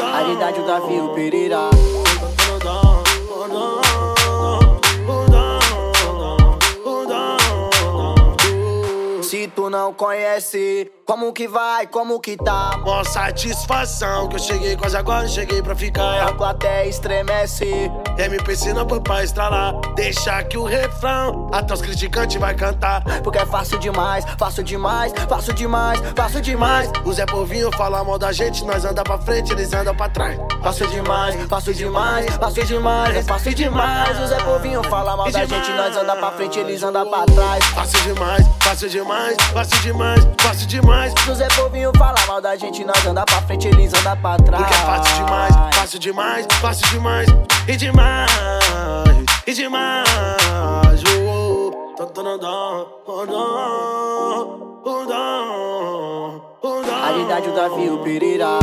[0.00, 2.01] Raridade o Davi, o Pereira.
[9.32, 12.78] Se tu não conhece, como que vai, como que tá?
[12.84, 16.28] Mó satisfação que eu cheguei quase agora, cheguei pra ficar.
[16.28, 17.90] A plateia estremece.
[18.18, 23.02] MPC não pra estralar, deixa que o refrão até os criticantes vai cantar.
[23.22, 26.90] Porque é fácil demais, fácil demais, fácil demais, fácil demais.
[27.02, 30.38] O Zé Povinho fala mal da gente, nós anda pra frente, eles andam pra trás.
[30.62, 34.20] Fácil demais, fácil demais, fácil demais, é fácil demais.
[34.20, 37.64] O Zé Povinho fala mal da gente, nós anda pra frente, eles andam pra trás.
[37.68, 39.21] Fácil demais, fácil demais,
[39.52, 41.14] fácil demais, fácil demais.
[41.28, 44.62] O Zé Povinho fala mal da gente, nós anda pra frente, eles andam pra trás.
[44.62, 47.28] Porque é fácil demais, fácil demais, fácil demais
[47.68, 48.30] e demais,
[49.46, 51.02] e demais.
[51.14, 51.72] Oh,
[54.84, 58.58] oh, oh, Raridade o Davi, o Pereira.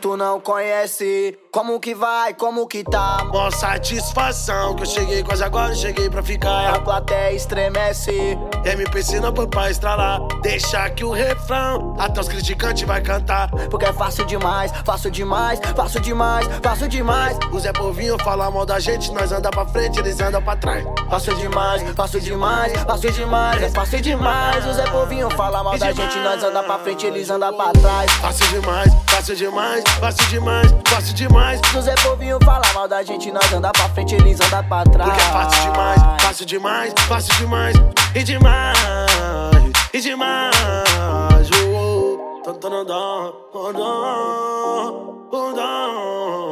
[0.00, 3.22] Tu não conhece, como que vai, como que tá?
[3.30, 6.74] Mó satisfação que eu cheguei quase agora, cheguei pra ficar.
[6.74, 8.38] A plateia estremece.
[8.64, 13.50] MPC não pra estralar, deixa que o refrão até os criticantes vai cantar.
[13.68, 17.38] Porque é fácil demais, fácil demais, fácil demais, fácil demais.
[17.52, 20.84] O Zé Povinho fala mal da gente, nós anda pra frente, eles andam pra trás.
[21.10, 24.66] Fácil demais, fácil demais, fácil demais, é fácil demais.
[24.66, 28.10] O Zé Povinho fala mal da gente, nós anda pra frente, eles andam pra trás.
[28.12, 31.60] Fácil demais, Fácil demais, fácil demais, fácil demais.
[31.70, 34.84] Se o Zé Povinho falar mal da gente, nós anda pra frente, eles andam pra
[34.84, 35.10] trás.
[35.10, 37.76] Porque é fácil demais, fácil demais, fácil demais.
[38.14, 38.78] E demais,
[39.92, 41.50] e demais.
[41.72, 43.76] Oh, oh, oh, oh, oh,
[45.32, 46.49] oh, oh.